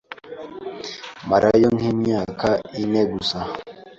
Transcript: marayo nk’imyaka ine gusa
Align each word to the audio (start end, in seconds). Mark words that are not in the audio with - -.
marayo 1.29 1.67
nk’imyaka 1.75 2.49
ine 2.81 3.01
gusa 3.11 3.39